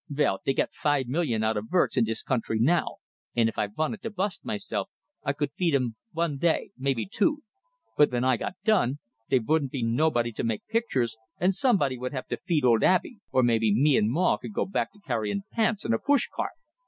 [0.09, 2.95] "Vell, dey got five million out o' verks in this country now,
[3.35, 4.89] and if I vanted to bust myself,
[5.23, 7.43] I could feed 'em vun day, maybe two.
[7.97, 8.97] But ven I got done,
[9.29, 13.19] dey vouldn't be nobody to make pictures, and somebody vould have to feed old Abey
[13.31, 16.53] or maybe me and Maw could go back to carryin' pants in a push cart!